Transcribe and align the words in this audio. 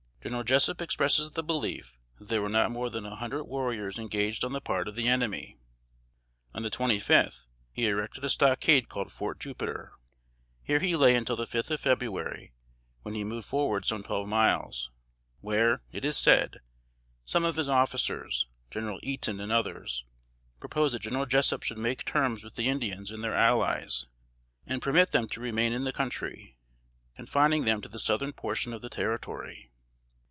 General 0.23 0.43
Jessup 0.43 0.83
expresses 0.83 1.31
the 1.31 1.41
belief 1.41 1.97
that 2.19 2.29
there 2.29 2.43
were 2.43 2.47
not 2.47 2.69
more 2.69 2.91
than 2.91 3.07
a 3.07 3.15
hundred 3.15 3.45
warriors 3.45 3.97
engaged 3.97 4.45
on 4.45 4.51
the 4.53 4.61
part 4.61 4.87
of 4.87 4.95
the 4.95 5.07
enemy. 5.07 5.57
On 6.53 6.61
the 6.61 6.69
twenty 6.69 6.99
fifth, 6.99 7.47
he 7.71 7.87
erected 7.87 8.23
a 8.23 8.29
stockade 8.29 8.87
called 8.87 9.11
"Fort 9.11 9.39
Jupiter." 9.39 9.93
Here 10.61 10.77
he 10.79 10.95
lay 10.95 11.15
until 11.15 11.35
the 11.35 11.47
fifth 11.47 11.71
of 11.71 11.81
February, 11.81 12.53
when 13.01 13.15
he 13.15 13.23
moved 13.23 13.47
forward 13.47 13.83
some 13.83 14.03
twelve 14.03 14.27
miles, 14.27 14.91
where, 15.39 15.81
it 15.91 16.05
is 16.05 16.17
said, 16.17 16.59
some 17.25 17.43
of 17.43 17.55
his 17.55 17.67
officers 17.67 18.45
General 18.69 18.99
Eaton 19.01 19.39
and 19.39 19.51
others 19.51 20.05
proposed 20.59 20.93
that 20.93 21.01
General 21.01 21.25
Jessup 21.25 21.63
should 21.63 21.79
make 21.79 22.05
terms 22.05 22.43
with 22.43 22.53
the 22.53 22.69
Indians 22.69 23.09
and 23.09 23.23
their 23.23 23.35
allies, 23.35 24.05
and 24.67 24.83
permit 24.83 25.13
them 25.13 25.27
to 25.29 25.41
remain 25.41 25.73
in 25.73 25.83
the 25.83 25.91
country, 25.91 26.55
confining 27.15 27.65
them 27.65 27.81
to 27.81 27.89
the 27.89 27.97
southern 27.97 28.33
portion 28.33 28.71
of 28.71 28.83
the 28.83 28.87
Territory. 28.89 29.69